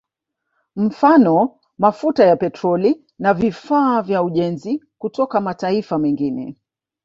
Mfano 0.75 1.59
mafuta 1.77 2.25
ya 2.25 2.35
Petroli 2.35 3.05
na 3.19 3.33
vifaa 3.33 4.01
vya 4.01 4.23
ujenzi 4.23 4.83
kutoka 4.97 5.41
mataifa 5.41 5.97
mengine 5.99 6.55